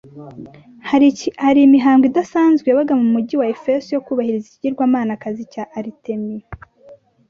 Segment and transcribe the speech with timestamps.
[1.43, 6.37] hari imihango idasanzwe yabaga mu mujyi wa Efeso yo kubahiriza ikigirwamanakazi cya Aritemi.